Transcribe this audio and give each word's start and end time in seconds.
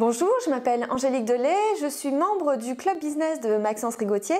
Bonjour, 0.00 0.30
je 0.44 0.50
m'appelle 0.50 0.86
Angélique 0.90 1.24
Delay, 1.24 1.56
je 1.80 1.88
suis 1.88 2.12
membre 2.12 2.54
du 2.54 2.76
club 2.76 3.00
business 3.00 3.40
de 3.40 3.56
Maxence 3.56 3.96
Rigotier, 3.96 4.36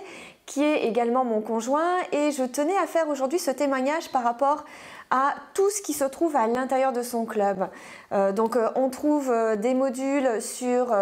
qui 0.46 0.62
est 0.62 0.86
également 0.86 1.24
mon 1.24 1.40
conjoint, 1.40 1.96
et 2.12 2.30
je 2.30 2.44
tenais 2.44 2.76
à 2.76 2.86
faire 2.86 3.08
aujourd'hui 3.08 3.40
ce 3.40 3.50
témoignage 3.50 4.08
par 4.12 4.22
rapport 4.22 4.64
à 5.10 5.34
tout 5.54 5.68
ce 5.70 5.82
qui 5.82 5.94
se 5.94 6.04
trouve 6.04 6.36
à 6.36 6.46
l'intérieur 6.46 6.92
de 6.92 7.02
son 7.02 7.24
club. 7.24 7.66
Euh, 8.12 8.30
donc 8.30 8.54
euh, 8.54 8.68
on 8.76 8.88
trouve 8.88 9.32
euh, 9.32 9.56
des 9.56 9.74
modules 9.74 10.40
sur 10.40 10.94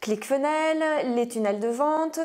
ClickFunnels, 0.00 1.14
les 1.14 1.28
tunnels 1.28 1.60
de 1.60 1.68
vente, 1.68 2.20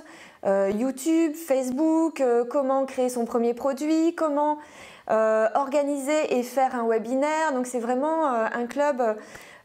YouTube, 0.46 1.34
Facebook, 1.36 2.24
comment 2.50 2.86
créer 2.86 3.10
son 3.10 3.26
premier 3.26 3.54
produit, 3.54 4.16
comment 4.16 4.60
organiser 5.08 6.38
et 6.38 6.44
faire 6.44 6.76
un 6.76 6.88
webinaire. 6.88 7.54
Donc 7.54 7.68
c'est 7.68 7.80
vraiment 7.80 8.26
un 8.26 8.66
club 8.66 9.02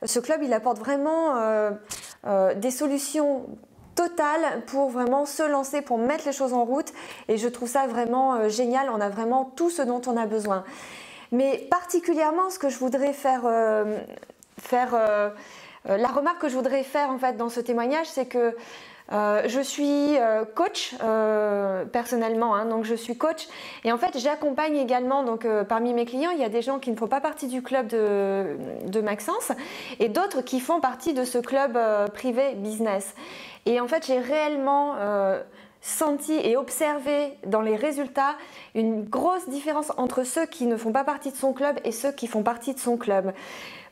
ce 0.04 0.18
club, 0.18 0.42
il 0.42 0.52
apporte 0.52 0.78
vraiment 0.78 1.36
euh, 1.36 1.70
euh, 2.26 2.54
des 2.54 2.70
solutions 2.70 3.46
totales 3.94 4.62
pour 4.66 4.90
vraiment 4.90 5.26
se 5.26 5.42
lancer, 5.42 5.82
pour 5.82 5.98
mettre 5.98 6.24
les 6.26 6.32
choses 6.32 6.54
en 6.54 6.64
route. 6.64 6.92
Et 7.28 7.36
je 7.36 7.48
trouve 7.48 7.68
ça 7.68 7.86
vraiment 7.86 8.34
euh, 8.34 8.48
génial. 8.48 8.88
On 8.90 9.00
a 9.00 9.08
vraiment 9.08 9.44
tout 9.56 9.70
ce 9.70 9.82
dont 9.82 10.00
on 10.06 10.16
a 10.16 10.26
besoin. 10.26 10.64
Mais 11.32 11.58
particulièrement, 11.70 12.50
ce 12.50 12.58
que 12.58 12.70
je 12.70 12.78
voudrais 12.78 13.12
faire, 13.12 13.42
faire 14.58 15.32
la 15.86 16.08
remarque 16.08 16.40
que 16.42 16.48
je 16.48 16.56
voudrais 16.56 16.82
faire 16.82 17.10
en 17.10 17.18
fait 17.18 17.36
dans 17.36 17.48
ce 17.48 17.60
témoignage, 17.60 18.06
c'est 18.06 18.26
que 18.26 18.54
euh, 19.12 19.42
je 19.46 19.60
suis 19.60 20.16
euh, 20.18 20.44
coach 20.44 20.94
euh, 21.02 21.84
personnellement, 21.84 22.54
hein, 22.54 22.64
donc 22.66 22.84
je 22.84 22.94
suis 22.94 23.16
coach. 23.16 23.48
Et 23.84 23.90
en 23.90 23.98
fait 23.98 24.18
j'accompagne 24.18 24.76
également 24.76 25.24
donc 25.24 25.46
parmi 25.68 25.92
mes 25.92 26.04
clients 26.04 26.30
il 26.30 26.38
y 26.38 26.44
a 26.44 26.48
des 26.48 26.62
gens 26.62 26.78
qui 26.78 26.90
ne 26.90 26.96
font 26.96 27.08
pas 27.08 27.20
partie 27.20 27.48
du 27.48 27.62
club 27.62 27.88
de 27.88 29.00
Maxence 29.00 29.52
et 29.98 30.08
d'autres 30.08 30.42
qui 30.42 30.60
font 30.60 30.80
partie 30.80 31.12
de 31.12 31.24
ce 31.24 31.38
club 31.38 31.78
privé 32.14 32.54
business. 32.54 33.14
Et 33.66 33.80
en 33.80 33.88
fait 33.88 34.06
j'ai 34.06 34.18
réellement 34.18 34.94
senti 35.80 36.34
et 36.34 36.56
observé 36.56 37.32
dans 37.46 37.62
les 37.62 37.76
résultats 37.76 38.36
une 38.74 39.02
grosse 39.04 39.48
différence 39.48 39.92
entre 39.96 40.24
ceux 40.24 40.46
qui 40.46 40.66
ne 40.66 40.76
font 40.76 40.92
pas 40.92 41.04
partie 41.04 41.30
de 41.30 41.36
son 41.36 41.52
club 41.52 41.78
et 41.84 41.92
ceux 41.92 42.12
qui 42.12 42.26
font 42.26 42.42
partie 42.42 42.74
de 42.74 42.78
son 42.78 42.96
club. 42.96 43.32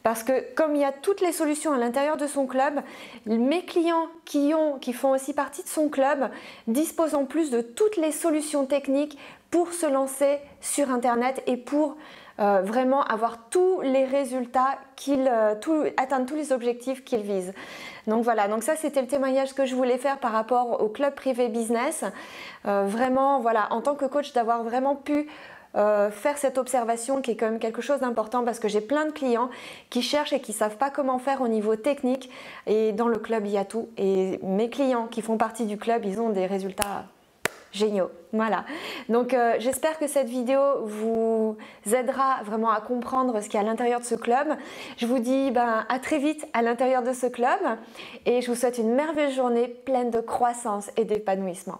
Parce 0.03 0.23
que 0.23 0.55
comme 0.55 0.75
il 0.75 0.83
y 0.83 0.85
a 0.85 0.93
toutes 0.93 1.21
les 1.21 1.33
solutions 1.33 1.73
à 1.73 1.79
l'intérieur 1.79 2.17
de 2.17 2.27
son 2.27 2.47
club, 2.47 2.81
mes 3.27 3.65
clients 3.65 4.07
qui, 4.25 4.55
ont, 4.55 4.79
qui 4.79 4.93
font 4.93 5.11
aussi 5.11 5.35
partie 5.35 5.63
de 5.63 5.69
son 5.69 5.89
club 5.89 6.31
disposent 6.67 7.15
en 7.15 7.25
plus 7.25 7.51
de 7.51 7.61
toutes 7.61 7.97
les 7.97 8.13
solutions 8.13 8.65
techniques 8.65 9.19
pour 9.51 9.73
se 9.73 9.87
lancer 9.87 10.39
sur 10.61 10.91
Internet 10.91 11.43
et 11.47 11.57
pour 11.57 11.97
euh, 12.41 12.61
vraiment 12.63 13.03
avoir 13.03 13.49
tous 13.51 13.81
les 13.81 14.05
résultats 14.05 14.79
qu'ils, 14.95 15.29
euh, 15.29 15.55
atteindre 15.97 16.27
tous 16.27 16.37
les 16.37 16.53
objectifs 16.53 17.03
qu'ils 17.05 17.23
visent. 17.23 17.53
Donc 18.07 18.23
voilà, 18.23 18.47
donc 18.47 18.63
ça 18.63 18.77
c'était 18.77 19.01
le 19.01 19.09
témoignage 19.09 19.55
que 19.55 19.67
je 19.67 19.75
voulais 19.75 19.99
faire 19.99 20.19
par 20.19 20.31
rapport 20.31 20.81
au 20.81 20.89
club 20.89 21.17
privé 21.17 21.49
business. 21.49 22.05
Euh, 22.67 22.85
vraiment, 22.87 23.41
voilà, 23.41 23.67
en 23.73 23.81
tant 23.81 23.97
que 23.97 24.05
coach, 24.05 24.33
d'avoir 24.33 24.63
vraiment 24.63 24.95
pu 24.95 25.29
faire 25.75 26.39
cette 26.39 26.59
observation 26.59 27.21
qui 27.21 27.31
est 27.31 27.37
quand 27.37 27.47
même 27.47 27.61
quelque 27.61 27.83
chose 27.83 28.01
d'important 28.01 28.43
parce 28.43 28.59
que 28.59 28.67
j'ai 28.67 28.81
plein 28.81 29.05
de 29.05 29.13
clients 29.13 29.49
qui 29.91 30.03
cherchent 30.03 30.33
et 30.33 30.41
qui 30.41 30.53
savent 30.53 30.77
pas 30.77 30.91
comment 30.91 31.21
faire 31.21 31.41
au 31.41 31.47
niveau 31.47 31.77
technique 31.77 32.31
et 32.67 32.91
dans 32.91 33.07
le 33.07 33.19
club 33.19 33.47
il 33.47 33.53
y 33.53 33.59
a 33.59 33.65
tout 33.65 33.89
et 33.97 34.41
mes 34.43 34.71
clients 34.71 35.07
qui 35.07 35.23
font 35.23 35.37
partie 35.37 35.67
du 35.67 35.77
club 35.77 36.05
ils 36.05 36.21
ont 36.21 36.31
des 36.31 36.47
résultats 36.47 37.05
géniaux. 37.73 38.11
Voilà. 38.33 38.65
Donc 39.09 39.33
euh, 39.35 39.57
j'espère 39.59 39.99
que 39.99 40.07
cette 40.07 40.29
vidéo 40.29 40.61
vous 40.85 41.57
aidera 41.93 42.43
vraiment 42.45 42.71
à 42.71 42.81
comprendre 42.81 43.41
ce 43.41 43.49
qu'il 43.49 43.55
y 43.55 43.57
a 43.59 43.61
à 43.61 43.65
l'intérieur 43.65 44.01
de 44.01 44.05
ce 44.05 44.15
club. 44.15 44.49
Je 44.97 45.07
vous 45.07 45.19
dis 45.19 45.51
ben, 45.51 45.87
à 45.89 45.99
très 45.99 46.19
vite 46.19 46.47
à 46.53 46.63
l'intérieur 46.63 47.03
de 47.03 47.13
ce 47.13 47.27
club 47.27 47.61
et 48.27 48.41
je 48.41 48.51
vous 48.51 48.57
souhaite 48.57 48.79
une 48.79 48.95
merveilleuse 48.95 49.35
journée 49.35 49.69
pleine 49.69 50.11
de 50.11 50.21
croissance 50.21 50.91
et 50.97 51.05
d'épanouissement. 51.05 51.79